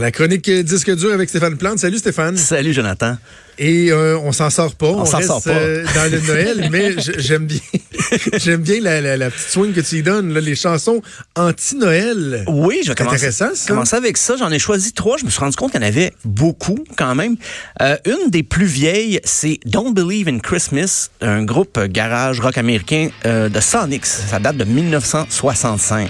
La 0.00 0.10
chronique 0.12 0.48
disque 0.48 0.94
dur 0.94 1.12
avec 1.12 1.28
Stéphane 1.28 1.56
Plante. 1.56 1.78
Salut 1.78 1.98
Stéphane. 1.98 2.36
Salut 2.36 2.72
Jonathan. 2.72 3.16
Et 3.58 3.90
euh, 3.90 4.16
on 4.18 4.30
s'en 4.30 4.50
sort 4.50 4.74
pas. 4.76 4.86
On, 4.86 5.04
s'en 5.04 5.20
sort 5.20 5.42
pas. 5.42 5.50
euh, 5.50 5.84
dans 5.94 6.10
le 6.12 6.20
Noël, 6.20 6.68
mais 6.72 6.94
j'aime 7.18 7.46
bien, 7.46 7.58
j'aime 8.36 8.60
bien 8.60 8.80
la, 8.80 9.00
la, 9.00 9.16
la, 9.16 9.30
petite 9.30 9.48
swing 9.48 9.72
que 9.72 9.80
tu 9.80 9.96
y 9.96 10.02
donnes, 10.02 10.32
là, 10.32 10.40
les 10.40 10.54
chansons 10.54 11.02
anti-Noël. 11.34 12.44
Oui, 12.46 12.80
je 12.84 12.90
vais 12.90 12.94
commencer, 12.94 13.16
intéressant, 13.16 13.54
ça. 13.54 13.68
commencer 13.68 13.96
avec 13.96 14.16
ça. 14.16 14.36
J'en 14.36 14.52
ai 14.52 14.60
choisi 14.60 14.92
trois. 14.92 15.16
Je 15.16 15.24
me 15.24 15.30
suis 15.30 15.40
rendu 15.40 15.56
compte 15.56 15.72
qu'il 15.72 15.80
y 15.80 15.84
en 15.84 15.88
avait 15.88 16.12
beaucoup 16.24 16.78
quand 16.96 17.16
même. 17.16 17.36
Euh, 17.82 17.96
une 18.06 18.30
des 18.30 18.44
plus 18.44 18.66
vieilles, 18.66 19.20
c'est 19.24 19.58
Don't 19.64 19.92
Believe 19.92 20.28
in 20.28 20.38
Christmas, 20.38 21.10
un 21.20 21.42
groupe 21.42 21.80
garage 21.86 22.38
rock 22.38 22.58
américain 22.58 23.08
euh, 23.26 23.48
de 23.48 23.58
Sonics. 23.60 24.06
Ça 24.06 24.38
date 24.38 24.56
de 24.56 24.64
1965. 24.64 26.08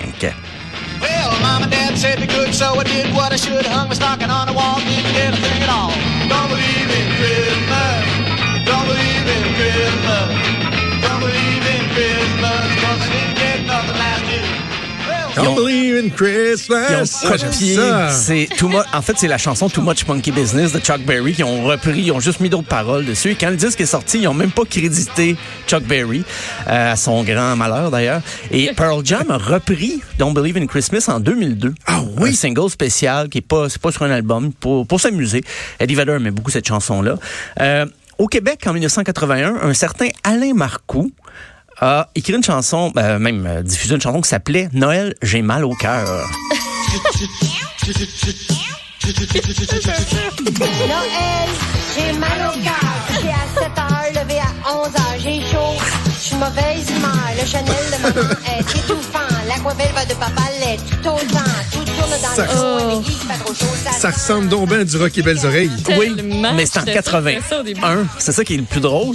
Well, 1.01 1.31
mom 1.41 1.63
and 1.63 1.73
dad 1.73 1.97
said 1.99 2.21
be 2.21 2.27
good, 2.27 2.55
so 2.55 2.75
I 2.75 2.85
did 2.85 3.15
what 3.15 3.33
I 3.33 3.37
should. 3.37 3.67
Hung 3.67 3.89
my 3.89 3.95
stocking 3.95 4.31
on 4.31 4.47
the 4.47 4.55
wall, 4.55 4.79
didn't 4.81 5.13
get 5.13 5.35
a 5.35 5.41
thing 5.41 5.63
at 5.63 5.71
all. 5.71 5.93
Don't 6.29 6.49
believe 6.49 6.89
in 6.99 7.07
Christmas. 7.19 8.03
Don't 8.65 8.87
believe 8.87 9.27
in 9.27 9.45
Christmas. 9.59 10.78
Ils 16.09 16.15
Christmas. 16.15 18.11
C'est 18.11 18.49
too 18.57 18.69
much. 18.69 18.85
En 18.93 19.03
fait, 19.03 19.15
c'est 19.17 19.29
la 19.29 19.39
chanson 19.39 19.69
Too 19.69 19.83
Much 19.83 20.07
Monkey 20.07 20.31
Business 20.31 20.73
de 20.73 20.79
Chuck 20.79 21.01
Berry 21.03 21.35
qui 21.35 21.45
ont 21.45 21.65
repris. 21.65 22.01
Ils 22.01 22.13
ont 22.13 22.21
juste 22.21 22.41
mis 22.41 22.49
d'autres 22.49 22.69
paroles 22.69 23.05
dessus. 23.05 23.31
Et 23.33 23.35
quand 23.35 23.51
le 23.51 23.57
disque 23.57 23.81
est 23.81 23.87
sorti, 23.87 24.21
ils 24.21 24.29
ont 24.29 24.35
même 24.35 24.51
pas 24.51 24.65
crédité 24.65 25.37
Chuck 25.67 25.83
Berry, 25.85 26.25
euh, 26.67 26.93
à 26.93 26.97
son 26.97 27.23
grand 27.25 27.57
malheur 27.57 27.91
d'ailleurs. 27.91 28.23
Et 28.51 28.71
Pearl 28.77 29.05
Jam 29.05 29.31
a 29.31 29.37
repris 29.37 30.01
Don't 30.19 30.33
Believe 30.33 30.57
in 30.57 30.67
Christmas 30.67 31.05
en 31.09 31.21
2002. 31.21 31.75
Ah 31.87 32.03
oui? 32.17 32.31
Un 32.31 32.33
single 32.33 32.71
spécial 32.71 33.29
qui 33.29 33.39
est 33.39 33.43
pas, 33.43 33.67
pas 33.81 33.93
sur 33.93 34.03
un 34.03 34.11
album 34.11 34.53
pour, 34.53 34.87
pour 34.87 35.01
s'amuser. 35.01 35.43
Eddie 35.79 35.95
Vedder 35.95 36.13
aimait 36.13 36.31
beaucoup 36.31 36.51
cette 36.51 36.67
chanson-là. 36.67 37.17
Euh, 37.61 37.87
au 38.19 38.27
Québec, 38.27 38.65
en 38.67 38.73
1981, 38.73 39.59
un 39.63 39.75
certain 39.75 40.09
Alain 40.25 40.55
Marcoux 40.55 41.13
a 41.81 42.09
écrit 42.15 42.35
une 42.35 42.43
chanson, 42.43 42.93
euh, 42.97 43.19
même 43.19 43.47
euh, 43.47 43.63
diffusé 43.63 43.95
une 43.95 44.01
chanson 44.01 44.21
qui 44.21 44.29
s'appelait 44.29 44.69
Noël, 44.73 45.15
j'ai 45.23 45.43
mal 45.43 45.65
au 45.65 45.75
cœur. 45.75 46.07
Noël, 50.89 51.49
j'ai 51.97 52.13
mal 52.19 52.49
au 52.49 52.63
cœur. 52.63 52.75
C'est 53.09 53.31
à 53.31 53.47
7 53.55 53.79
heures, 53.79 54.23
levé 54.25 54.39
à 54.39 54.51
11 54.73 54.87
heures. 54.87 55.19
J'ai 55.19 55.41
chaud, 55.41 55.68
mauvaise 56.39 56.91
humeur. 56.91 57.13
Le 57.41 57.47
Chanel 57.47 57.67
de 57.93 58.03
maman 58.03 58.31
est 58.59 58.61
étouffant. 58.61 59.19
L'aquavelle 59.47 59.93
va 59.95 60.05
de 60.05 60.15
papa 60.15 60.43
l'est 60.61 60.77
tout 61.03 61.09
autant. 61.09 61.51
Tout 61.73 61.85
tourne 61.85 62.11
dans 62.11 62.35
Ça- 62.35 62.43
le 62.45 63.03
fait 63.03 63.27
pas 63.29 63.35
trop 63.45 63.55
chaud. 63.55 63.67
Ça 63.99 64.11
ressemble 64.11 64.49
donc 64.49 64.69
bien 64.69 64.81
à 64.81 64.85
du 64.85 64.97
rock 64.97 65.17
et 65.17 65.23
belles 65.23 65.45
oreilles. 65.45 65.71
Oui, 65.99 66.15
mais 66.55 66.67
c'est 66.67 66.79
en 66.79 66.85
J'étais 66.87 67.03
sûre 67.03 67.23
que 67.23 67.29
c'était 67.31 67.41
ça 67.49 67.61
au 67.61 67.63
début. 67.63 67.81
81. 67.81 68.07
C'est 68.19 68.33
ça 68.33 68.45
qui 68.45 68.55
est 68.55 68.59
le 68.59 68.63
plus 68.65 68.81
drôle. 68.81 69.15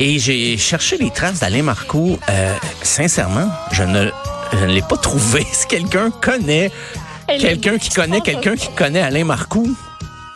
Et 0.00 0.18
j'ai 0.18 0.56
cherché 0.58 0.96
les 0.98 1.10
traces 1.10 1.40
d'Alain 1.40 1.62
Marcoux. 1.62 2.18
Euh, 2.28 2.54
sincèrement, 2.82 3.48
je 3.72 3.82
ne, 3.84 4.08
je 4.52 4.64
ne 4.64 4.72
l'ai 4.72 4.82
pas 4.82 4.96
trouvé. 4.96 5.46
Si 5.52 5.66
quelqu'un 5.68 6.10
connaît, 6.10 6.72
quelqu'un 7.28 7.78
qui 7.78 7.90
connaît, 7.90 8.20
quelqu'un 8.20 8.56
qui 8.56 8.68
connaît 8.74 9.02
Alain 9.02 9.24
Marcoux, 9.24 9.74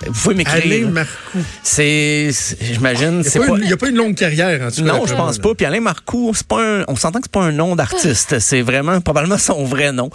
vous 0.07 0.13
pouvez 0.23 0.35
m'écrire. 0.37 0.63
Alain 0.65 0.91
Marcoux. 0.91 1.39
C'est, 1.63 2.31
c'est- 2.33 2.57
j'imagine, 2.65 3.23
c'est 3.25 3.41
Il 3.41 3.47
pas. 3.47 3.59
n'y 3.59 3.73
a 3.73 3.77
pas 3.77 3.89
une 3.89 3.97
longue 3.97 4.15
carrière, 4.15 4.63
en 4.67 4.71
tout 4.71 4.85
cas. 4.85 4.93
Non, 4.93 5.07
je 5.07 5.15
pense 5.15 5.39
pas. 5.39 5.55
Puis 5.55 5.67
Alain 5.67 5.81
Marcoux, 5.81 6.33
c'est 6.35 6.47
pas 6.47 6.63
un, 6.63 6.85
on 6.89 6.95
s'entend 6.97 7.19
que 7.21 7.25
c'est 7.27 7.33
pas 7.33 7.43
un 7.43 7.53
nom 7.53 7.75
d'artiste. 7.77 8.39
C'est 8.49 8.63
vraiment 8.63 9.01
probablement 9.01 9.39
son 9.39 9.65
vrai 9.65 9.91
nom. 9.93 10.09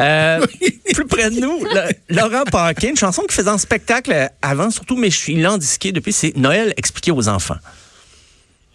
Euh, 0.00 0.44
plus 0.94 1.06
près 1.06 1.30
de 1.30 1.40
nous, 1.40 1.64
le- 1.64 2.14
Laurent 2.14 2.44
Paquin, 2.50 2.90
une 2.90 2.96
chanson 2.96 3.22
qu'il 3.22 3.32
faisait 3.32 3.48
en 3.50 3.58
spectacle 3.58 4.28
avant, 4.42 4.70
surtout, 4.70 4.96
mais 4.96 5.10
je 5.10 5.16
suis 5.16 5.40
lent 5.40 5.56
disqué 5.58 5.92
depuis, 5.92 6.12
c'est 6.12 6.36
Noël 6.36 6.74
expliqué 6.76 7.10
aux 7.10 7.28
enfants. 7.28 7.56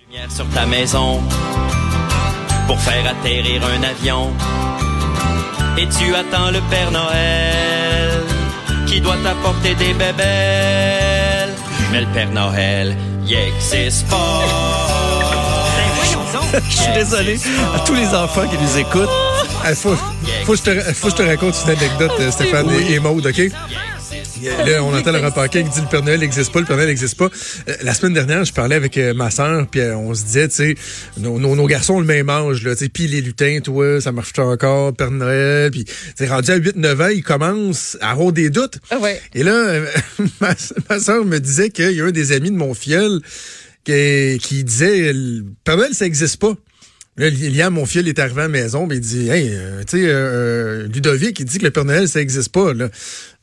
lumière 0.09 0.31
sur 0.31 0.47
ta 0.49 0.65
maison 0.65 1.21
pour 2.67 2.79
faire 2.81 3.05
atterrir 3.11 3.61
un 3.63 3.83
avion. 3.83 4.33
Et 5.77 5.85
tu 5.87 6.13
attends 6.15 6.49
le 6.51 6.59
Père 6.71 6.89
Noël 6.91 7.86
qui 8.97 9.01
doit 9.01 9.17
t'apporter 9.23 9.75
des 9.75 9.93
bébelles. 9.93 11.53
Mais 11.91 12.01
le 12.01 12.07
Père 12.15 12.31
Noël, 12.31 12.97
il 13.27 13.33
existe 13.33 14.07
pas. 14.07 14.41
Je 16.67 16.75
suis 16.75 16.93
désolé 16.93 17.39
à 17.75 17.79
tous 17.81 17.93
les 17.93 18.07
enfants 18.07 18.47
qui 18.47 18.57
nous 18.57 18.77
écoutent. 18.79 19.09
Il 19.69 19.75
faut, 19.75 19.95
faut, 20.45 20.53
que 20.53 20.57
je 20.57 20.63
te, 20.63 20.93
faut 20.93 21.07
que 21.09 21.11
je 21.11 21.23
te 21.23 21.27
raconte 21.27 21.55
une 21.65 21.71
anecdote, 21.71 22.11
euh, 22.19 22.31
Stéphane 22.31 22.71
et, 22.71 22.93
et 22.93 22.99
Maude, 22.99 23.27
OK? 23.27 23.51
Là, 24.43 24.83
on 24.83 24.93
entend 24.95 25.11
le 25.11 25.31
Paquin 25.31 25.63
qui 25.63 25.69
dit 25.69 25.81
le 25.81 25.87
Père 25.87 26.03
Noël 26.03 26.19
n'existe 26.19 26.51
pas, 26.51 26.59
le 26.59 26.65
Père 26.65 26.75
Noël 26.75 26.89
n'existe 26.89 27.17
pas. 27.17 27.29
Euh, 27.67 27.73
la 27.81 27.93
semaine 27.93 28.13
dernière, 28.13 28.45
je 28.45 28.53
parlais 28.53 28.75
avec 28.75 28.97
euh, 28.97 29.13
ma 29.13 29.31
sœur, 29.31 29.67
puis 29.67 29.81
euh, 29.81 29.95
on 29.97 30.13
se 30.13 30.23
disait, 30.23 30.47
tu 30.47 30.55
sais, 30.55 30.75
nos, 31.17 31.39
nos, 31.39 31.55
nos 31.55 31.67
garçons 31.67 31.95
ont 31.95 31.99
le 31.99 32.05
même 32.05 32.29
âge, 32.29 32.63
là, 32.63 32.75
tu 32.75 32.85
sais, 32.85 32.89
puis 32.89 33.07
les 33.07 33.21
lutins, 33.21 33.59
toi, 33.63 33.99
ça 34.01 34.11
marche 34.11 34.37
encore, 34.37 34.93
Père 34.93 35.11
Noël, 35.11 35.71
puis 35.71 35.85
c'est 36.15 36.27
rendu 36.27 36.51
à 36.51 36.59
8-9 36.59 37.03
ans, 37.03 37.07
ils 37.09 37.23
commencent 37.23 37.97
à 38.01 38.11
avoir 38.11 38.31
des 38.31 38.49
doutes. 38.49 38.79
Ah 38.89 38.99
ouais. 38.99 39.21
Et 39.33 39.43
là, 39.43 39.81
ma, 40.41 40.53
ma 40.89 40.99
soeur 40.99 41.25
me 41.25 41.39
disait 41.39 41.69
qu'il 41.69 41.91
y 41.91 42.01
a 42.01 42.05
un 42.05 42.11
des 42.11 42.31
amis 42.31 42.51
de 42.51 42.57
mon 42.57 42.73
fiel 42.73 43.19
qui, 43.83 44.37
qui 44.41 44.63
disait, 44.63 45.13
le 45.13 45.45
Père 45.63 45.77
Noël, 45.77 45.93
ça 45.93 46.05
n'existe 46.05 46.37
pas. 46.37 46.55
Là, 47.17 47.31
Liam, 47.31 47.73
mon 47.73 47.87
fils, 47.87 48.07
est 48.07 48.19
arrivé 48.19 48.41
à 48.41 48.43
la 48.43 48.49
maison, 48.49 48.85
mais 48.85 48.97
il 48.97 49.01
dit, 49.01 49.27
hey, 49.27 49.49
euh, 49.51 49.81
tu 49.87 49.97
sais, 49.97 50.03
euh, 50.05 50.87
Ludovic, 50.87 51.39
il 51.39 51.45
dit 51.45 51.57
que 51.57 51.63
le 51.63 51.71
Père 51.71 51.85
Noël, 51.85 52.07
ça 52.07 52.19
n'existe 52.19 52.49
pas. 52.49 52.73
Là. 52.73 52.89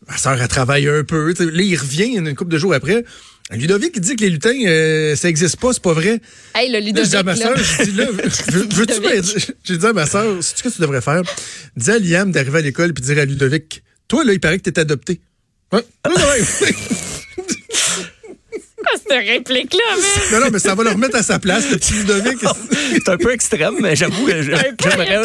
Ma 0.09 0.17
soeur, 0.19 0.41
elle 0.41 0.49
travaille 0.49 0.89
un 0.89 1.05
peu. 1.05 1.33
tu 1.35 1.45
sais. 1.45 1.51
Là, 1.51 1.63
il 1.63 1.77
revient 1.77 2.17
une 2.17 2.35
couple 2.35 2.53
de 2.53 2.59
jours 2.59 2.75
après. 2.75 3.05
Ludovic, 3.51 3.93
il 3.95 4.01
dit 4.01 4.17
que 4.17 4.23
les 4.23 4.31
lutins, 4.31 4.55
euh, 4.67 5.15
ça 5.17 5.29
n'existe 5.29 5.57
pas, 5.59 5.73
c'est 5.73 5.83
pas 5.83 5.93
vrai. 5.93 6.21
Hey, 6.55 6.73
le 6.73 6.79
Ludovic, 6.81 7.11
dis 7.11 7.17
à 7.17 7.23
ma 7.23 7.37
soeur, 7.37 7.55
je 7.57 7.85
dis 7.85 7.93
là, 7.93 8.07
veux- 8.11 8.69
veux-tu. 8.69 9.53
J'ai 9.65 9.77
dit 9.77 9.87
à 9.87 9.93
ma 9.93 10.07
soeur, 10.07 10.43
sais-tu 10.43 10.63
ce 10.63 10.69
que 10.69 10.75
tu 10.75 10.81
devrais 10.81 11.03
faire? 11.03 11.23
Dis 11.77 11.91
à 11.91 11.99
Liam 11.99 12.33
d'arriver 12.33 12.59
à 12.59 12.63
l'école 12.63 12.95
puis 12.95 13.05
dire 13.05 13.19
à 13.19 13.25
Ludovic, 13.27 13.83
toi, 14.09 14.25
là, 14.25 14.33
il 14.33 14.41
paraît 14.41 14.59
que 14.59 14.71
t'es 14.71 14.81
adopté. 14.81 15.21
Ouais. 15.73 15.85
Cette 19.09 19.27
réplique-là, 19.27 19.97
mais? 19.97 20.39
non, 20.39 20.45
non, 20.45 20.51
mais 20.53 20.59
ça 20.59 20.75
va 20.75 20.83
le 20.85 20.91
remettre 20.91 21.17
à 21.17 21.23
sa 21.23 21.39
place, 21.39 21.71
le 21.71 21.77
petit 21.77 21.93
Ludovic. 21.95 22.39
C'est 22.93 23.09
un 23.09 23.17
peu 23.17 23.33
extrême, 23.33 23.75
mais 23.81 23.97
j'avoue, 23.97 24.27
que 24.27 24.43
j'aimerais, 24.43 25.23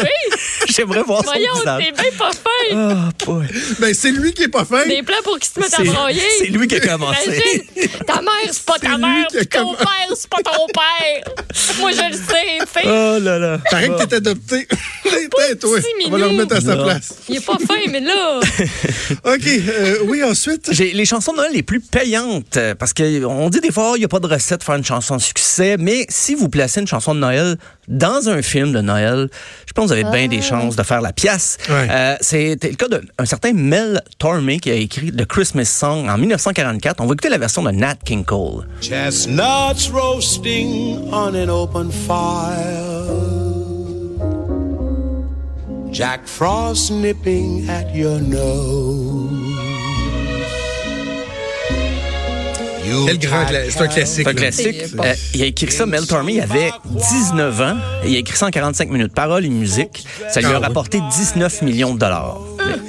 j'aimerais 0.68 1.02
voir 1.02 1.24
son 1.24 1.30
Voyons, 1.30 1.54
visage. 1.54 1.84
t'es 1.84 1.92
bien 2.02 2.10
pas 2.18 2.30
fin. 2.32 2.76
Ah, 2.76 3.08
boy. 3.24 3.46
ben, 3.78 3.94
c'est 3.94 4.10
lui 4.10 4.32
qui 4.32 4.42
est 4.44 4.48
pas 4.48 4.64
fin. 4.64 4.86
Des 4.86 5.02
plans 5.02 5.16
pour 5.24 5.38
qu'ils 5.38 5.50
se 5.52 5.60
mettent 5.60 5.78
à 5.78 5.82
broyer. 5.92 6.22
c'est 6.38 6.46
lui 6.46 6.66
qui 6.66 6.76
a 6.76 6.80
commencé. 6.80 7.24
Imagine, 7.26 8.04
ta 8.06 8.20
mère, 8.22 8.32
c'est 8.50 8.64
pas 8.64 8.78
ta 8.78 8.98
mère, 8.98 9.26
ton 9.50 9.74
père, 9.74 10.08
c'est 10.14 10.28
pas 10.28 10.42
ton 10.42 10.66
père. 10.66 11.34
Moi, 11.78 11.92
je 11.92 12.08
le 12.10 12.14
sais, 12.14 12.58
tu 12.60 12.80
sais. 12.80 12.86
Oh 12.86 13.18
là 13.20 13.38
là. 13.38 13.58
Paraît 13.70 13.88
que 13.88 14.04
t'es 14.04 14.16
adopté. 14.16 14.66
Petit 15.10 16.06
On 16.06 16.10
va 16.10 16.18
le 16.18 16.26
remettre 16.26 16.56
à 16.56 16.60
sa 16.60 16.74
Non. 16.76 16.84
place. 16.84 17.14
Il 17.28 17.36
est 17.36 17.44
pas 17.44 17.56
fin, 17.66 17.80
mais 17.90 18.00
là. 18.00 18.40
OK. 19.24 19.46
euh, 19.46 19.96
oui, 20.06 20.22
ensuite. 20.22 20.68
J'ai 20.72 20.92
les 20.92 21.04
chansons 21.04 21.32
de 21.32 21.38
Noël 21.38 21.50
les 21.52 21.62
plus 21.62 21.80
payantes 21.80 22.56
euh, 22.56 22.74
parce 22.74 22.92
que 22.92 23.24
on 23.24 23.48
dit 23.50 23.60
des 23.60 23.72
fois 23.72 23.92
il 23.96 24.00
n'y 24.00 24.04
a 24.04 24.08
pas 24.08 24.20
de 24.20 24.26
recette 24.26 24.58
pour 24.60 24.66
faire 24.66 24.76
une 24.76 24.84
chanson 24.84 25.16
de 25.16 25.20
succès, 25.20 25.76
mais 25.78 26.06
si 26.08 26.34
vous 26.34 26.48
placez 26.48 26.80
une 26.80 26.86
chanson 26.86 27.14
de 27.14 27.20
Noël 27.20 27.56
dans 27.88 28.28
un 28.28 28.40
film 28.42 28.72
de 28.72 28.80
Noël, 28.80 29.28
je 29.66 29.72
pense 29.72 29.90
que 29.90 29.94
vous 29.94 30.00
avez 30.04 30.16
bien 30.16 30.28
des 30.28 30.42
chances 30.42 30.76
de 30.76 30.82
faire 30.82 31.00
la 31.00 31.12
pièce. 31.12 31.58
Ouais. 31.68 31.88
Euh, 31.90 32.16
C'était 32.20 32.68
le 32.70 32.76
cas 32.76 32.86
d'un 32.88 33.24
certain 33.24 33.52
Mel 33.52 34.00
Tormé 34.18 34.58
qui 34.60 34.70
a 34.70 34.74
écrit 34.74 35.10
The 35.12 35.26
Christmas 35.26 35.64
Song 35.64 36.08
en 36.08 36.16
1944. 36.18 37.00
On 37.00 37.06
va 37.06 37.12
écouter 37.14 37.28
la 37.28 37.38
version 37.38 37.62
de 37.62 37.70
Nat 37.72 37.96
King 38.04 38.24
Cole. 38.24 38.66
Chestnuts 38.80 39.90
roasting 39.92 40.98
on 41.12 41.34
an 41.34 41.48
open 41.48 41.90
fire. 41.90 43.29
Jack 45.92 46.26
Frost 46.26 46.92
nipping 46.92 47.68
at 47.68 47.94
your 47.94 48.20
nose. 48.20 49.29
Quel 53.06 53.18
grand 53.18 53.44
cla- 53.44 53.70
C'est 53.70 53.80
un 53.80 53.86
classique. 53.88 54.22
C'est 54.24 54.28
un 54.30 54.34
classique. 54.34 54.96
Bon. 54.96 55.04
Euh, 55.04 55.14
il 55.34 55.42
a 55.42 55.46
écrit 55.46 55.70
ça, 55.72 55.86
Mel 55.86 56.06
Tormé, 56.06 56.34
il 56.34 56.40
avait 56.40 56.70
19 56.84 57.60
ans. 57.60 57.76
Il 58.04 58.14
a 58.14 58.18
écrit 58.18 58.36
ça 58.36 58.46
en 58.46 58.50
45 58.50 58.90
minutes. 58.90 59.12
Paroles 59.14 59.44
et 59.44 59.48
musique. 59.48 60.04
Ça 60.30 60.40
lui 60.40 60.48
Ah 60.50 60.56
a 60.56 60.58
oui. 60.60 60.64
rapporté 60.66 61.00
19 61.16 61.62
millions 61.62 61.94
de 61.94 61.98
dollars. 61.98 62.38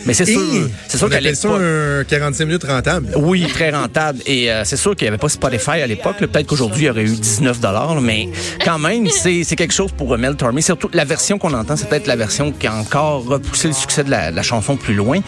Mais 0.05 0.13
c'est 0.13 0.25
sûr, 0.25 0.41
c'est 0.87 0.97
sûr 0.97 1.09
qu'à 1.09 1.19
l'époque... 1.21 1.59
un 1.61 2.03
45 2.03 2.45
minutes 2.45 2.63
rentable. 2.63 3.07
Oui, 3.15 3.45
très 3.47 3.69
rentable. 3.71 4.19
Et 4.25 4.51
euh, 4.51 4.63
c'est 4.65 4.77
sûr 4.77 4.95
qu'il 4.95 5.05
n'y 5.05 5.09
avait 5.09 5.17
pas 5.17 5.29
Spotify 5.29 5.81
à 5.81 5.87
l'époque. 5.87 6.17
Peut-être 6.19 6.47
qu'aujourd'hui, 6.47 6.83
il 6.83 6.87
y 6.87 6.89
aurait 6.89 7.03
eu 7.03 7.15
19 7.15 7.59
dollars, 7.59 7.99
mais 8.01 8.29
quand 8.65 8.79
même, 8.79 9.07
c'est 9.09 9.43
quelque 9.55 9.73
chose 9.73 9.91
pour 9.91 10.13
euh, 10.13 10.17
Mel 10.17 10.35
Tormé. 10.35 10.61
Surtout, 10.61 10.89
la 10.93 11.05
version 11.05 11.37
qu'on 11.37 11.53
entend, 11.53 11.75
c'est 11.77 11.87
peut-être 11.89 12.07
la 12.07 12.15
version 12.15 12.51
qui 12.51 12.67
a 12.67 12.73
encore 12.75 13.25
repoussé 13.25 13.67
le 13.67 13.73
succès 13.73 14.03
de 14.03 14.09
la, 14.11 14.31
la 14.31 14.41
chanson 14.43 14.75
plus 14.75 14.93
loin. 14.95 15.19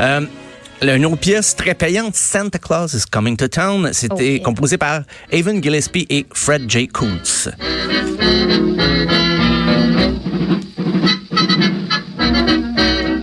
Euh, 0.00 0.20
une 0.82 1.06
autre 1.06 1.16
pièce 1.18 1.56
très 1.56 1.74
payante, 1.74 2.14
Santa 2.14 2.58
Claus 2.58 2.94
is 2.94 3.04
Coming 3.10 3.36
to 3.36 3.48
Town, 3.48 3.90
c'était 3.92 4.40
composé 4.40 4.78
par 4.78 5.02
Evan 5.30 5.62
Gillespie 5.62 6.06
et 6.08 6.26
Fred 6.32 6.70
J. 6.70 6.88
Coots. 6.88 7.48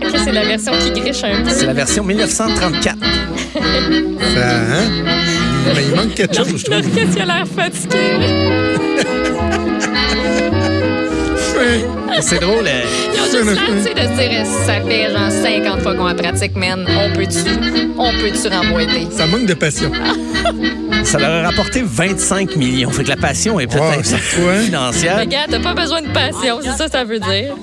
Ok, 0.02 0.14
c'est 0.24 0.32
la 0.32 0.44
version 0.44 0.72
qui 0.72 1.00
griche 1.00 1.24
un 1.24 1.42
peu. 1.42 1.50
C'est 1.50 1.66
la 1.66 1.72
version 1.72 2.04
1934. 2.04 2.96
Ça, 2.98 4.60
hein? 4.60 4.84
Mais 5.74 5.84
il 5.88 5.94
manque 5.94 6.14
quelque 6.14 6.36
chose, 6.36 6.56
je 6.56 6.64
trouve. 6.64 7.12
Qu'il 7.12 7.22
a 7.22 7.24
l'air 7.24 7.46
fatigué? 7.46 8.65
C'est 12.20 12.40
drôle. 12.40 12.66
euh, 12.66 12.82
Ils 13.14 13.20
ont 13.20 13.24
juste 13.24 13.44
l'air, 13.44 13.56
tu 13.66 13.82
sais, 13.82 13.94
de 13.94 14.00
se 14.00 14.28
dire, 14.28 14.46
ça 14.66 14.80
fait 14.80 15.12
genre 15.12 15.30
50 15.30 15.80
fois 15.82 15.94
qu'on 15.94 16.04
la 16.06 16.14
pratique, 16.14 16.56
man? 16.56 16.86
On 16.88 17.14
peut-tu, 17.14 17.38
on 17.98 18.10
peut-tu 18.12 18.48
remboîter? 18.48 19.06
Ça 19.10 19.26
manque 19.26 19.46
de 19.46 19.54
passion. 19.54 19.90
Ça 21.04 21.18
leur 21.20 21.44
a 21.44 21.48
rapporté 21.50 21.82
25 21.84 22.56
millions. 22.56 22.90
Fait 22.90 23.04
que 23.04 23.10
la 23.10 23.16
passion 23.16 23.60
est 23.60 23.72
Wow, 23.72 23.80
peut-être 23.92 24.14
hein? 24.48 24.60
financière. 24.64 25.18
Regarde, 25.20 25.50
t'as 25.52 25.60
pas 25.60 25.74
besoin 25.74 26.02
de 26.02 26.08
passion, 26.08 26.58
c'est 26.60 26.72
ça 26.76 26.86
que 26.86 26.90
ça 26.90 27.04
veut 27.04 27.20
dire. 27.20 27.54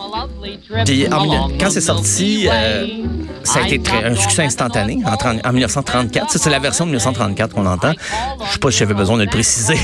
Puis 0.85 1.07
en 1.11 1.49
quand 1.59 1.69
c'est 1.69 1.81
sorti, 1.81 2.47
euh, 2.49 2.85
ça 3.43 3.61
a 3.63 3.67
été 3.67 3.91
un 3.91 4.15
succès 4.15 4.43
instantané 4.43 4.99
en, 5.05 5.15
30 5.17 5.45
en 5.45 5.51
1934. 5.51 6.31
Ça, 6.31 6.39
c'est 6.39 6.49
la 6.49 6.59
version 6.59 6.85
de 6.85 6.91
1934 6.91 7.53
qu'on 7.53 7.65
entend. 7.65 7.93
Je 8.45 8.53
sais 8.53 8.59
pas 8.59 8.71
si 8.71 8.79
j'avais 8.79 8.93
besoin 8.93 9.17
de 9.17 9.23
le 9.23 9.29
préciser. 9.29 9.77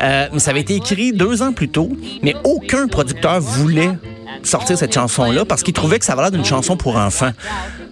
Euh, 0.00 0.28
mais 0.32 0.38
ça 0.38 0.50
avait 0.50 0.60
été 0.60 0.74
écrit 0.74 1.12
deux 1.12 1.42
ans 1.42 1.52
plus 1.52 1.68
tôt, 1.68 1.90
mais 2.22 2.34
aucun 2.44 2.86
producteur 2.88 3.40
voulait 3.40 3.90
sortir 4.42 4.78
cette 4.78 4.94
chanson-là 4.94 5.44
parce 5.44 5.62
qu'il 5.62 5.74
trouvait 5.74 5.98
que 5.98 6.04
ça 6.04 6.12
avait 6.12 6.22
l'air 6.22 6.30
d'une 6.30 6.44
chanson 6.44 6.76
pour 6.76 6.96
enfants. 6.96 7.30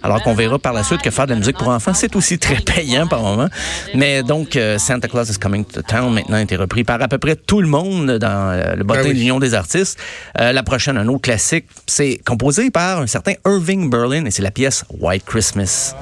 Alors 0.07 0.23
qu'on 0.23 0.33
verra 0.33 0.57
par 0.57 0.71
la 0.71 0.83
suite 0.83 1.01
que 1.01 1.09
faire 1.09 1.25
de 1.25 1.31
la 1.33 1.39
musique 1.39 1.57
pour 1.57 1.67
enfants, 1.67 1.93
c'est 1.93 2.15
aussi 2.15 2.39
très 2.39 2.55
payant 2.55 3.07
par 3.07 3.21
moment. 3.21 3.49
Mais 3.93 4.23
donc, 4.23 4.55
euh, 4.55 4.77
Santa 4.77 5.09
Claus 5.09 5.29
is 5.29 5.37
Coming 5.37 5.65
to 5.65 5.81
Town 5.81 6.13
maintenant 6.13 6.37
a 6.37 6.41
été 6.41 6.55
repris 6.55 6.85
par 6.85 7.01
à 7.01 7.09
peu 7.09 7.17
près 7.17 7.35
tout 7.35 7.59
le 7.59 7.67
monde 7.67 8.11
dans 8.11 8.51
euh, 8.53 8.75
le 8.75 8.85
bottin 8.85 9.01
Ben 9.01 9.07
oui. 9.09 9.13
de 9.15 9.19
l'Union 9.19 9.39
des 9.39 9.53
artistes. 9.53 9.99
Euh, 10.39 10.53
la 10.53 10.63
prochaine, 10.63 10.97
un 10.97 11.09
autre 11.09 11.23
classique, 11.23 11.65
c'est 11.87 12.21
composé 12.25 12.71
par 12.71 13.01
un 13.01 13.07
certain 13.07 13.33
Irving 13.45 13.89
Berlin 13.89 14.23
et 14.23 14.31
c'est 14.31 14.43
la 14.43 14.51
pièce 14.51 14.85
White 14.97 15.25
Christmas. 15.25 15.93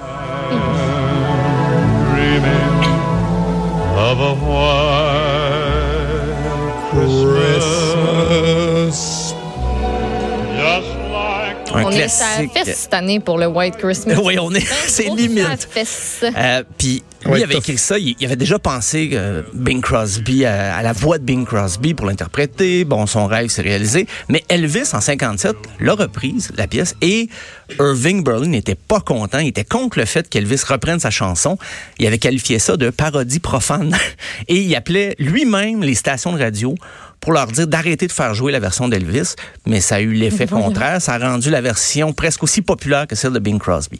of 4.17 4.94
Un 11.75 11.83
on 11.85 11.89
classique. 11.89 12.03
est 12.55 12.59
sa 12.59 12.65
fesse 12.65 12.77
cette 12.81 12.93
année 12.93 13.19
pour 13.19 13.37
le 13.37 13.47
White 13.47 13.77
Christmas. 13.77 14.15
Oui, 14.23 14.37
on 14.39 14.53
est, 14.53 14.65
c'est 14.87 15.05
Trop 15.05 15.15
limite. 15.15 15.67
Euh, 16.23 16.63
Puis 16.77 17.03
lui 17.25 17.31
Ouais, 17.31 17.39
il 17.39 17.43
avait 17.43 17.55
écrit 17.55 17.77
ça, 17.79 17.97
il, 17.97 18.15
il 18.19 18.25
avait 18.27 18.35
déjà 18.35 18.59
pensé 18.59 19.09
euh, 19.13 19.41
Bing 19.53 19.81
Crosby 19.81 20.45
à, 20.45 20.75
à 20.75 20.83
la 20.83 20.93
voix 20.93 21.17
de 21.17 21.23
Bing 21.23 21.43
Crosby 21.43 21.95
pour 21.95 22.05
l'interpréter. 22.05 22.85
Bon, 22.85 23.07
son 23.07 23.25
rêve 23.25 23.47
s'est 23.49 23.63
réalisé, 23.63 24.05
mais 24.29 24.43
Elvis 24.47 24.89
en 24.93 25.01
57 25.01 25.55
l'a 25.79 25.93
reprise 25.95 26.51
la 26.55 26.67
pièce 26.67 26.95
et 27.01 27.27
Irving 27.79 28.23
Berlin 28.23 28.49
n'était 28.49 28.75
pas 28.75 28.99
content, 28.99 29.39
il 29.39 29.47
était 29.47 29.63
contre 29.63 29.97
le 29.97 30.05
fait 30.05 30.29
qu'Elvis 30.29 30.61
reprenne 30.67 30.99
sa 30.99 31.09
chanson. 31.09 31.57
Il 31.97 32.05
avait 32.05 32.19
qualifié 32.19 32.59
ça 32.59 32.77
de 32.77 32.91
parodie 32.91 33.39
profane 33.39 33.97
et 34.47 34.57
il 34.57 34.75
appelait 34.75 35.15
lui-même 35.17 35.81
les 35.81 35.95
stations 35.95 36.31
de 36.31 36.39
radio 36.39 36.75
pour 37.25 37.33
leur 37.33 37.47
dire 37.47 37.65
d'arrêter 37.67 38.05
de 38.05 38.11
faire 38.11 38.35
jouer 38.35 38.51
la 38.51 38.59
version 38.59 38.87
d'Elvis, 38.87 39.33
mais 39.65 39.81
ça 39.81 39.95
a 39.95 39.99
eu 39.99 40.13
l'effet 40.13 40.45
contraire. 40.45 41.01
Ça 41.01 41.13
a 41.15 41.17
rendu 41.17 41.49
la 41.49 41.59
version 41.59 42.13
presque 42.13 42.43
aussi 42.43 42.61
populaire 42.61 43.07
que 43.07 43.15
celle 43.15 43.33
de 43.33 43.39
Bing 43.39 43.57
Crosby. 43.59 43.99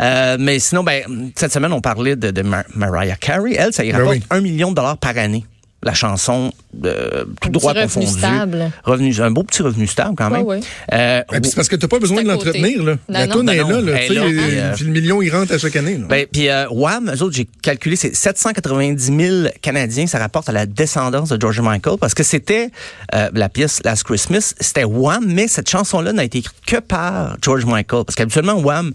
Euh, 0.00 0.36
mais 0.40 0.58
sinon, 0.58 0.82
ben, 0.82 1.30
cette 1.36 1.52
semaine, 1.52 1.72
on 1.74 1.82
parlait 1.82 2.16
de, 2.16 2.30
de 2.30 2.40
Mar- 2.42 2.64
Mariah 2.74 3.16
Carey. 3.16 3.54
Elle, 3.56 3.74
ça 3.74 3.84
y 3.84 3.92
Ben 3.92 3.98
rapporte 3.98 4.16
oui. 4.16 4.22
un 4.30 4.40
million 4.40 4.70
de 4.70 4.76
dollars 4.76 4.96
par 4.96 5.16
année. 5.18 5.44
La 5.84 5.92
chanson, 5.94 6.50
tout 6.82 6.88
Un 6.88 7.50
droit 7.50 7.74
petit 7.74 7.82
revenu 7.84 8.06
confondu. 8.06 8.18
stable. 8.18 8.70
Revenu, 8.84 9.14
un 9.20 9.30
beau 9.30 9.42
petit 9.42 9.62
revenu 9.62 9.86
stable 9.86 10.14
quand 10.16 10.30
même. 10.30 10.42
Ouais, 10.42 10.56
ouais. 10.56 10.60
Euh, 10.92 11.22
Ben, 11.30 11.44
c'est 11.44 11.54
parce 11.54 11.68
que 11.68 11.76
t'as 11.76 11.88
pas 11.88 11.98
besoin 11.98 12.22
de 12.22 12.28
l'entretenir, 12.28 12.82
là. 12.82 12.92
Non, 12.92 12.98
La 13.08 13.26
toune 13.28 13.46
Ben 13.46 13.52
est 13.52 13.60
non, 13.62 13.68
là, 13.68 13.80
là. 13.80 14.02
est 14.02 14.08
là, 14.08 14.22
euh, 14.22 14.30
euh, 14.30 14.74
le 14.80 14.86
million, 14.90 15.20
il 15.20 15.30
rentre 15.30 15.52
à 15.52 15.58
chaque 15.58 15.76
année, 15.76 15.98
là. 15.98 16.06
Ben, 16.08 16.26
puis 16.32 16.48
euh, 16.48 16.66
Wham, 16.70 17.10
eux 17.14 17.22
autres, 17.22 17.36
j'ai 17.36 17.46
calculé, 17.62 17.96
c'est 17.96 18.14
790 18.16 19.04
000 19.42 19.48
Canadiens. 19.60 20.06
Ça 20.06 20.18
rapporte 20.18 20.48
à 20.48 20.52
la 20.52 20.64
descendance 20.66 21.28
de 21.28 21.40
George 21.40 21.60
Michael 21.60 21.98
parce 22.00 22.14
que 22.14 22.22
c'était 22.22 22.70
euh, 23.14 23.28
la 23.34 23.48
pièce 23.50 23.80
Last 23.84 24.04
Christmas, 24.04 24.54
c'était 24.60 24.84
Wham, 24.84 25.24
mais 25.26 25.48
cette 25.48 25.68
chanson-là 25.68 26.12
n'a 26.14 26.24
été 26.24 26.38
écrite 26.38 26.56
que 26.66 26.76
par 26.78 27.36
George 27.42 27.66
Michael 27.66 28.04
parce 28.04 28.16
qu'habituellement 28.16 28.54
Wham, 28.54 28.92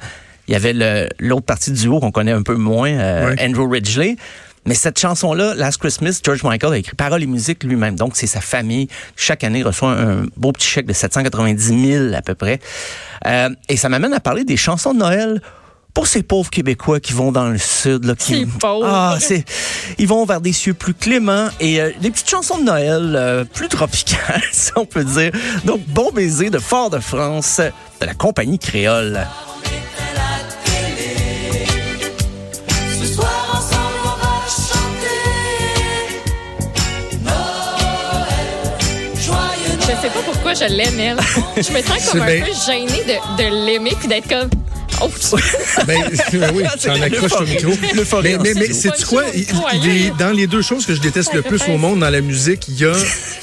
il 0.47 0.53
y 0.53 0.56
avait 0.56 0.74
l'autre 1.19 1.45
partie 1.45 1.71
du 1.71 1.81
duo 1.81 2.00
qu'on 2.00 2.09
connaît 2.12 2.31
un 2.31 2.42
peu 2.42 2.56
moins, 2.56 2.89
euh, 2.89 3.30
Ouais. 3.30 3.35
Andrew 3.45 3.69
Ridgely. 3.71 4.18
Mais 4.69 4.75
cette 4.75 5.00
chanson-là, 5.00 5.56
Last 5.56 5.80
Christmas, 5.80 6.19
George 6.24 6.44
Michael 6.44 6.74
a 6.74 6.77
écrit 6.77 6.95
paroles 6.95 7.24
et 7.24 7.25
musique 7.25 7.63
lui-même. 7.63 7.95
Donc, 7.95 8.16
c'est 8.16 8.27
sa 8.27 8.39
famille. 8.39 8.88
Chaque 9.16 9.44
année, 9.44 9.63
reçoit 9.63 9.94
un 9.94 10.27
beau 10.38 10.51
petit 10.51 10.68
chèque 10.68 10.86
de 10.86 10.94
790 10.94 11.88
000 11.92 12.13
à 12.13 12.21
peu 12.21 12.36
près. 12.36 12.60
Euh, 13.25 13.50
et 13.68 13.77
ça 13.77 13.89
m'amène 13.89 14.13
à 14.13 14.19
parler 14.19 14.44
des 14.44 14.57
chansons 14.57 14.94
de 14.94 15.00
Noël 15.00 15.42
pour 15.95 16.06
ces 16.06 16.21
pauvres 16.21 16.51
Québécois 16.51 17.00
qui 17.00 17.13
vont 17.13 17.31
dans 17.31 17.50
le 17.50 17.57
sud. 17.57 18.06
Là, 18.06 18.13
qui... 18.13 18.45
Ah, 18.83 19.18
c'est... 19.19 19.44
Ils 19.98 20.07
vont 20.07 20.24
vers 20.24 20.39
des 20.39 20.54
cieux 20.54 20.75
plus 20.75 20.94
cléments 20.94 21.48
et 21.60 21.81
euh, 21.81 21.89
des 22.00 22.12
petites 22.12 22.30
chansons 22.30 22.60
de 22.60 22.66
Noël 22.66 23.16
euh, 23.16 23.45
plus 23.45 23.69
tropicales, 23.69 24.44
si 24.51 24.71
on 24.75 24.86
peut 24.86 25.04
dire. 25.04 25.31
Donc, 25.66 25.81
Bon 25.88 26.12
baiser 26.12 26.51
de 26.51 26.60
Fort-de-France 26.60 27.60
de 28.01 28.06
la 28.06 28.13
compagnie 28.13 28.60
créole. 28.60 29.25
Sais 40.01 40.09
pas 40.09 40.21
pourquoi 40.25 40.53
je 40.53 40.65
l'aime, 40.65 40.99
elle. 40.99 41.17
Je 41.57 41.71
me 41.71 41.81
sens 41.81 42.09
comme 42.11 42.21
un 42.21 42.25
bien. 42.25 42.45
peu 42.45 42.51
gênée 42.65 43.03
de, 43.05 43.43
de 43.43 43.65
l'aimer 43.65 43.93
puis 43.99 44.07
d'être 44.07 44.27
comme. 44.27 44.49
Oh, 45.01 45.09
Ben, 45.87 45.97
ben 46.33 46.51
oui, 46.53 46.63
C'est 46.77 46.87
t'en 46.89 47.01
accroches 47.01 47.31
au 47.41 47.45
micro. 47.45 47.71
Mais, 48.23 48.37
mais, 48.37 48.53
mais 48.53 48.73
c'est 48.73 49.03
quoi? 49.05 49.23
Les- 49.83 50.11
dans 50.17 50.31
les 50.31 50.47
deux 50.47 50.61
choses 50.61 50.85
que 50.85 50.93
je 50.93 50.99
déteste 51.01 51.33
le 51.33 51.41
plus 51.41 51.61
au 51.69 51.77
monde 51.77 51.99
dans 51.99 52.09
la 52.09 52.21
musique, 52.21 52.67
il 52.67 52.79
y 52.79 52.85
a 52.85 52.91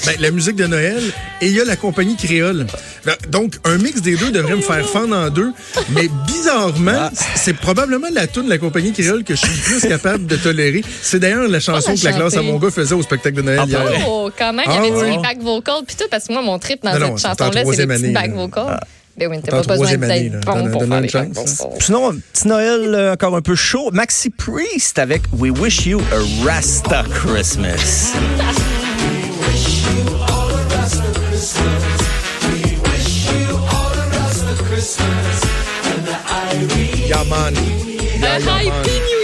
ben, 0.05 0.15
la 0.21 0.31
musique 0.31 0.57
de 0.57 0.67
Noël 0.67 1.03
et 1.41 1.47
il 1.47 1.53
y 1.53 1.61
a 1.61 1.65
la 1.65 1.77
compagnie 1.77 2.17
créole. 2.17 2.67
Ben, 3.05 3.15
Donc, 3.31 3.55
un 3.65 3.79
mix 3.79 4.01
des 4.03 4.17
deux 4.17 4.31
devrait 4.31 4.57
me 4.57 4.61
faire 4.63 4.87
fendre 4.89 5.17
en 5.17 5.31
deux. 5.31 5.53
Mais 5.91 6.09
bizarrement, 6.27 7.11
c'est 7.35 7.55
probablement 7.57 8.09
la 8.13 8.27
tune 8.27 8.45
de 8.45 8.51
la 8.51 8.59
compagnie 8.59 8.93
créole 8.93 9.25
que 9.25 9.35
je 9.35 9.41
suis 9.47 9.49
le 9.57 9.63
plus 9.81 9.89
capable 9.89 10.27
de 10.27 10.37
tolérer. 10.37 10.85
C'est 11.03 11.19
d'ailleurs 11.21 11.49
la 11.49 11.61
chanson 11.61 11.93
la 11.93 11.97
que 11.97 12.05
la 12.05 12.13
classe 12.13 12.37
à 12.37 12.43
mon 12.43 12.59
gars 12.59 12.71
faisait 12.71 12.95
au 12.95 13.03
spectacle 13.03 13.37
de 13.37 13.43
Noël 13.43 13.61
Ah, 13.63 13.67
hier. 13.67 14.05
Oh, 14.07 14.31
comment 14.37 14.63
il 14.63 14.71
y 14.71 14.75
Ah 14.75 14.79
avait 14.79 14.91
oui. 14.91 15.17
du 15.17 15.23
back 15.23 15.39
vocal 15.43 15.77
puis 15.87 15.97
tout, 15.97 16.05
parce 16.11 16.27
que 16.27 16.33
moi, 16.33 16.43
mon 16.43 16.59
trip 16.59 16.83
dans 16.83 16.99
Non, 16.99 17.17
cette 17.17 17.27
chanson-là, 17.39 17.63
c'est 17.65 17.87
les 17.87 17.87
petits 17.87 18.13
back 18.13 18.33
vocals. 18.35 18.81
Ben 19.17 19.31
oui, 19.31 19.39
t'as 19.43 19.63
pas 19.63 19.77
besoin 19.77 19.97
d'être 19.97 20.45
bon 20.45 20.71
pour 20.71 20.85
faire 20.85 20.99
une 20.99 21.03
les 21.03 21.09
vocals. 21.09 21.31
Sinon, 21.81 22.13
petit 22.33 22.49
Noël 22.49 22.95
euh, 22.95 23.13
encore 23.15 23.35
un 23.35 23.41
peu 23.41 23.55
chaud. 23.55 23.91
Maxi 23.93 24.29
Priest 24.31 24.99
avec 24.99 25.23
We 25.33 25.51
Wish 25.51 25.87
You 25.87 26.01
a 26.13 26.45
Rasta 26.45 27.03
Christmas. 27.15 28.13
Yeah, 37.09 37.25
man. 37.25 37.55
Yeah, 38.21 38.39
yeah, 38.39 39.16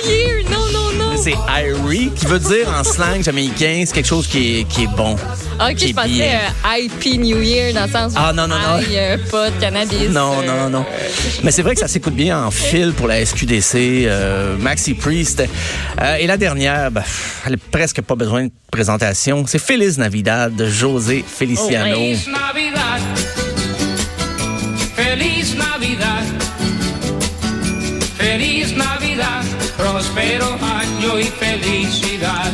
C'est 1.22 1.34
Irie, 1.48 2.10
qui 2.16 2.26
veut 2.26 2.40
dire 2.40 2.68
en 2.68 2.82
slang 2.82 3.22
jamaïcain, 3.22 3.84
c'est 3.86 3.92
quelque 3.94 4.08
chose 4.08 4.26
qui 4.26 4.58
est, 4.60 4.64
qui 4.64 4.82
est 4.84 4.96
bon. 4.96 5.12
Ok, 5.60 5.76
qui 5.76 5.88
je 5.88 5.94
pensais 5.94 6.08
bien. 6.08 6.40
euh, 6.64 6.86
Happy 6.88 7.16
New 7.18 7.40
Year 7.40 7.72
dans 7.72 7.84
le 7.84 7.90
sens 7.92 8.12
où 8.14 8.16
Ah, 8.18 8.32
non, 8.32 8.48
non, 8.48 8.56
non. 8.56 8.80
euh, 8.90 9.16
pas 9.30 9.50
de 9.50 9.60
cannabis. 9.60 10.08
Non, 10.10 10.40
euh, 10.42 10.46
non, 10.46 10.68
non. 10.70 10.84
Mais 11.44 11.52
c'est 11.52 11.62
vrai 11.62 11.74
que 11.74 11.80
ça 11.80 11.86
s'écoute 11.86 12.14
bien 12.14 12.44
en 12.44 12.50
fil 12.50 12.92
pour 12.92 13.06
la 13.06 13.24
SQDC, 13.24 13.74
euh, 14.06 14.56
Maxi 14.58 14.94
Priest. 14.94 15.44
Et 16.18 16.26
la 16.26 16.36
dernière, 16.36 16.90
ben, 16.90 17.04
elle 17.46 17.54
a 17.54 17.56
presque 17.70 18.00
pas 18.02 18.16
besoin 18.16 18.46
de 18.46 18.50
présentation. 18.72 19.44
C'est 19.46 19.60
Feliz 19.60 19.98
Navidad 19.98 20.56
de 20.56 20.66
José 20.68 21.24
Feliciano. 21.24 21.96
Oh, 21.96 22.16
Feliz 22.16 22.28
Prospero 30.12 30.58
año 30.60 31.18
y 31.18 31.24
felicidad. 31.24 32.52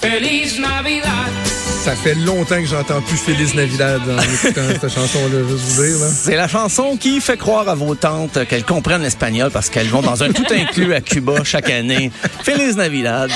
Feliz 0.00 0.60
Navidad. 0.60 1.39
Ça 1.80 1.96
fait 1.96 2.14
longtemps 2.14 2.60
que 2.60 2.66
j'entends 2.66 3.00
plus 3.00 3.16
Feliz 3.16 3.54
Navidad 3.54 4.02
en 4.02 4.20
écoutant 4.20 4.60
cette 4.68 4.92
chanson-là, 4.92 5.48
juste 5.48 5.64
vous 5.64 5.82
dire. 5.82 5.96
C'est 6.12 6.36
la 6.36 6.46
chanson 6.46 6.98
qui 6.98 7.22
fait 7.22 7.38
croire 7.38 7.70
à 7.70 7.74
vos 7.74 7.94
tantes 7.94 8.46
qu'elles 8.46 8.64
comprennent 8.64 9.00
l'espagnol 9.00 9.50
parce 9.50 9.70
qu'elles 9.70 9.88
vont 9.88 10.02
dans 10.02 10.22
un 10.22 10.30
tout 10.30 10.44
inclus 10.50 10.92
à 10.92 11.00
Cuba 11.00 11.42
chaque 11.42 11.70
année. 11.70 12.12
Feliz 12.44 12.76
Navidad. 12.76 13.30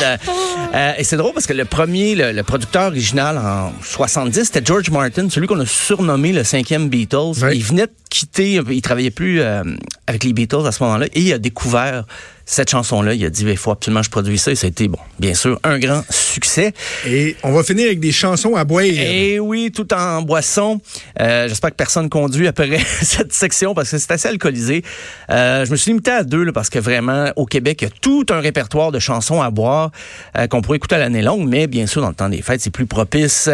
Euh, 0.74 0.92
et 0.98 1.04
c'est 1.04 1.16
drôle 1.16 1.32
parce 1.32 1.46
que 1.46 1.54
le 1.54 1.64
premier, 1.64 2.14
le, 2.14 2.32
le 2.32 2.42
producteur 2.42 2.88
original 2.88 3.38
en 3.38 3.72
70, 3.82 4.44
c'était 4.44 4.62
George 4.62 4.90
Martin, 4.90 5.28
celui 5.30 5.46
qu'on 5.46 5.60
a 5.60 5.66
surnommé 5.66 6.32
le 6.32 6.44
cinquième 6.44 6.90
Beatles. 6.90 7.32
Il 7.54 7.64
venait 7.64 7.86
de 7.86 7.92
quitter, 8.10 8.60
il 8.68 8.82
travaillait 8.82 9.10
plus 9.10 9.40
euh, 9.40 9.62
avec 10.06 10.22
les 10.22 10.34
Beatles 10.34 10.66
à 10.66 10.72
ce 10.72 10.82
moment-là 10.82 11.06
et 11.14 11.20
il 11.20 11.32
a 11.32 11.38
découvert 11.38 12.04
cette 12.46 12.70
chanson-là. 12.70 13.14
Il 13.14 13.24
a 13.24 13.30
dit, 13.30 13.44
il 13.44 13.56
faut 13.56 13.70
absolument 13.70 14.00
que 14.00 14.06
je 14.06 14.10
produise 14.10 14.42
ça. 14.42 14.52
Et 14.52 14.54
ça 14.54 14.66
a 14.66 14.70
été, 14.70 14.88
bon, 14.88 14.98
bien 15.18 15.34
sûr, 15.34 15.58
un 15.64 15.78
grand 15.78 16.02
succès. 16.10 16.72
Et 17.06 17.36
on 17.42 17.52
va 17.52 17.62
finir 17.62 17.86
avec 17.86 18.00
des 18.00 18.12
chansons 18.12 18.54
à 18.56 18.64
boire. 18.64 18.84
Et 18.84 19.38
oui, 19.40 19.70
tout 19.74 19.92
en 19.94 20.22
boisson. 20.22 20.80
Euh, 21.20 21.48
J'espère 21.48 21.70
que 21.70 21.76
personne 21.76 22.08
conduit 22.08 22.46
après 22.46 22.78
cette 23.02 23.32
section 23.32 23.74
parce 23.74 23.90
que 23.90 23.98
c'est 23.98 24.10
assez 24.10 24.28
alcoolisé. 24.28 24.82
Euh, 25.30 25.64
je 25.64 25.70
me 25.70 25.76
suis 25.76 25.90
limité 25.90 26.10
à 26.10 26.24
deux 26.24 26.42
là, 26.42 26.52
parce 26.52 26.70
que 26.70 26.78
vraiment, 26.78 27.30
au 27.36 27.46
Québec, 27.46 27.82
il 27.82 27.84
y 27.84 27.88
a 27.88 27.94
tout 28.00 28.26
un 28.30 28.40
répertoire 28.40 28.92
de 28.92 28.98
chansons 28.98 29.40
à 29.40 29.50
boire 29.50 29.90
euh, 30.36 30.46
qu'on 30.46 30.62
pourrait 30.62 30.76
écouter 30.76 30.96
à 30.96 30.98
l'année 30.98 31.22
longue, 31.22 31.48
mais 31.48 31.66
bien 31.66 31.86
sûr, 31.86 32.02
dans 32.02 32.08
le 32.08 32.14
temps 32.14 32.28
des 32.28 32.42
fêtes, 32.42 32.60
c'est 32.60 32.70
plus 32.70 32.86
propice. 32.86 33.48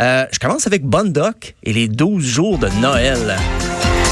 Euh, 0.00 0.26
je 0.32 0.38
commence 0.38 0.66
avec 0.66 0.82
Bonne 0.82 1.12
Doc 1.12 1.54
et 1.64 1.72
les 1.72 1.88
12 1.88 2.24
jours 2.24 2.58
de 2.58 2.68
Noël. 2.80 3.36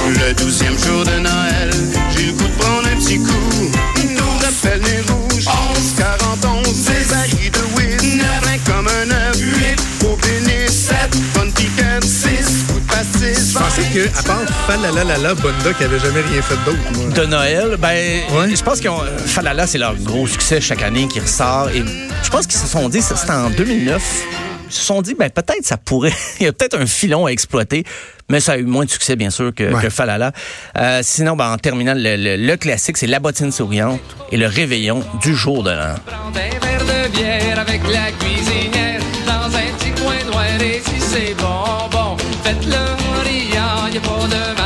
Le 0.08 0.34
douzième 0.34 0.78
jour 0.78 1.04
de 1.04 1.20
Noël, 1.20 1.70
j'ai 2.16 2.26
le 2.26 2.32
goût 2.32 2.44
de 2.44 2.58
prendre 2.58 2.79
petit 3.10 3.18
coup. 3.18 3.70
Nous 4.08 4.30
rappelle 4.40 4.80
les 4.82 5.00
rouges, 5.12 5.46
11, 5.46 5.94
40, 5.98 6.66
11, 6.66 6.84
des 6.84 7.04
barils 7.10 7.50
de 7.50 7.58
whiz, 7.76 8.16
9, 8.16 8.64
comme 8.66 8.86
un 8.86 9.10
œuf, 9.10 9.36
8, 9.36 10.06
au 10.06 10.16
bénis, 10.16 10.68
7, 10.68 10.96
bonne 11.34 11.52
piquette, 11.52 12.04
6, 12.04 12.66
coup 12.68 12.80
de 12.80 12.86
pastis, 12.86 13.52
Je 13.52 13.58
pensais 13.58 13.82
que, 13.92 14.18
à 14.18 14.22
part 14.22 14.40
Falalalala, 14.66 15.34
Bonda, 15.34 15.72
qui 15.76 15.84
avait 15.84 15.98
jamais 15.98 16.20
rien 16.20 16.42
fait 16.42 16.56
d'autre, 16.64 16.78
moi. 16.94 17.10
de 17.10 17.26
Noël, 17.26 17.76
ben, 17.78 18.22
je 18.54 18.62
pense 18.62 18.80
que 18.80 18.88
Falala, 19.26 19.66
c'est 19.66 19.78
leur 19.78 19.96
gros 19.96 20.26
succès 20.26 20.60
chaque 20.60 20.82
année 20.82 21.08
qui 21.08 21.20
ressort. 21.20 21.68
Et 21.70 21.82
je 22.22 22.30
pense 22.30 22.46
qu'ils 22.46 22.60
se 22.60 22.66
sont 22.66 22.88
dit, 22.88 23.02
ça, 23.02 23.16
c'était 23.16 23.32
en 23.32 23.50
2009, 23.50 24.02
ils 24.02 24.39
se 24.70 24.84
sont 24.84 25.02
dit, 25.02 25.14
ben, 25.14 25.28
peut-être 25.30 25.64
ça 25.64 25.76
pourrait, 25.76 26.12
il 26.40 26.44
y 26.44 26.46
a 26.48 26.52
peut-être 26.52 26.78
un 26.78 26.86
filon 26.86 27.26
à 27.26 27.30
exploiter. 27.30 27.84
Mais 28.28 28.38
ça 28.38 28.52
a 28.52 28.56
eu 28.58 28.62
moins 28.64 28.84
de 28.84 28.90
succès, 28.90 29.16
bien 29.16 29.30
sûr, 29.30 29.52
que, 29.54 29.64
Ouais. 29.72 29.82
que 29.82 29.90
Falala. 29.90 30.30
Euh, 30.78 31.00
sinon, 31.02 31.34
ben, 31.36 31.50
en 31.52 31.58
terminant, 31.58 31.94
le, 31.96 32.14
le- 32.16 32.36
le 32.36 32.56
classique, 32.56 32.96
c'est 32.96 33.08
La 33.08 33.18
bottine 33.18 33.50
souriante 33.50 34.00
et 34.30 34.36
le 34.36 34.46
réveillon 34.46 35.02
du 35.20 35.34
jour 35.34 35.64
de 35.64 35.70
l'an. 35.72 35.94
Prends 36.06 36.28
un 36.28 36.30
verre 36.32 36.84
de 36.84 37.08
bière 37.10 37.58
avec 37.58 37.80
la 37.88 38.12
cuisinière 38.12 39.00
dans 39.26 39.46
un 39.56 39.76
petit 39.78 39.90
coin 40.00 40.14
noir 40.30 40.44
et 40.62 40.80
si 40.84 41.00
c'est 41.00 41.34
bon, 41.34 41.88
bon, 41.90 42.16
faites-le 42.44 42.76
en 42.76 43.22
riant, 43.24 43.92
y 43.92 43.96
a 43.96 44.00
pas 44.00 44.26
de 44.28 44.59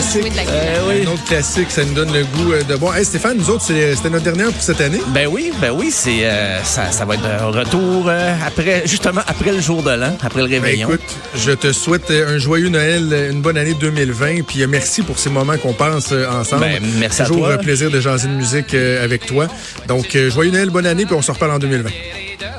Classique. 0.00 0.32
Euh, 0.48 1.02
Un 1.04 1.06
autre 1.12 1.24
classique, 1.24 1.70
ça 1.70 1.84
nous 1.84 1.92
donne 1.92 2.10
le 2.10 2.24
goût 2.24 2.52
euh, 2.52 2.62
de 2.62 2.74
boire. 2.76 2.96
Hey, 2.96 3.04
Stéphane, 3.04 3.36
nous 3.36 3.50
autres, 3.50 3.64
c'était 3.64 4.08
notre 4.08 4.24
dernière 4.24 4.50
pour 4.50 4.62
cette 4.62 4.80
année. 4.80 5.00
Ben 5.08 5.28
oui, 5.30 5.52
ben 5.60 5.72
oui, 5.72 5.90
c'est 5.92 6.24
euh, 6.24 6.62
ça, 6.64 6.90
ça 6.90 7.04
va 7.04 7.14
être 7.16 7.26
un 7.26 7.46
retour 7.48 8.06
euh, 8.08 8.32
après, 8.46 8.82
justement 8.86 9.20
après 9.26 9.52
le 9.52 9.60
jour 9.60 9.82
de 9.82 9.90
l'an, 9.90 10.16
après 10.22 10.40
le 10.40 10.48
Ben, 10.48 10.54
réveillon. 10.62 10.88
écoute, 10.88 11.02
je 11.36 11.50
te 11.52 11.70
souhaite 11.72 12.10
un 12.10 12.38
joyeux 12.38 12.70
Noël, 12.70 13.28
une 13.30 13.42
bonne 13.42 13.58
année 13.58 13.74
2020, 13.78 14.42
puis 14.46 14.62
euh, 14.62 14.66
merci 14.68 15.02
pour 15.02 15.18
ces 15.18 15.28
moments 15.28 15.58
qu'on 15.58 15.74
passe 15.74 16.12
euh, 16.12 16.26
ensemble. 16.30 16.62
Ben, 16.62 16.82
merci 16.98 17.20
à 17.20 17.26
Toujours 17.26 17.44
toi. 17.48 17.54
un 17.54 17.58
plaisir 17.58 17.90
de 17.90 18.00
jaser 18.00 18.28
de 18.28 18.32
musique 18.32 18.72
euh, 18.72 19.04
avec 19.04 19.26
toi. 19.26 19.48
Donc, 19.86 20.16
euh, 20.16 20.30
joyeux 20.30 20.50
Noël, 20.50 20.70
bonne 20.70 20.86
année, 20.86 21.04
puis 21.04 21.14
on 21.14 21.20
se 21.22 21.30
reparle 21.30 21.52
en 21.52 21.58
2020. 21.58 21.90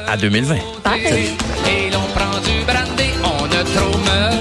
À 0.08 0.16
2020. 0.16 0.56
Bye. 0.86 1.02
Et 1.08 1.90
l'on 1.92 2.02
prend 2.14 2.40
du 2.40 2.64
brandy, 2.68 3.10
on 3.24 3.46
a 3.46 3.64
trop 3.64 3.98
mélangé, 3.98 4.41